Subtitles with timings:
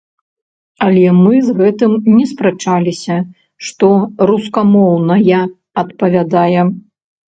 [0.85, 3.17] Але мы з гэтым не спрачаліся,
[3.67, 3.87] што
[4.33, 5.41] рускамоўная
[5.87, 6.61] адпавядае.